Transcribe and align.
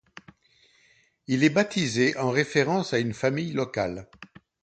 Il 1.27 1.43
est 1.43 1.51
baptisé 1.51 2.17
en 2.17 2.31
référence 2.31 2.91
à 2.91 2.97
une 2.97 3.13
famille 3.13 3.53
locale. 3.53 4.09